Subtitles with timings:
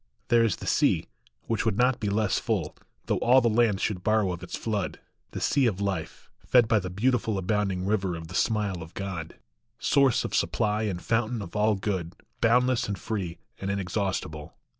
[0.29, 1.05] There is the sea,
[1.45, 4.99] which would not be less full, Though all the lands should borrow of its flood;
[5.29, 9.35] The sea of Life, fed by the beautiful Abounding river of the smile of God,
[9.77, 14.55] Source of supply and fountain of all good, Boundless and free and inexhaustible.